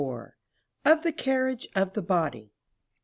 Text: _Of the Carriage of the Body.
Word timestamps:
_Of 0.83 1.03
the 1.03 1.11
Carriage 1.11 1.67
of 1.75 1.93
the 1.93 2.01
Body. 2.01 2.55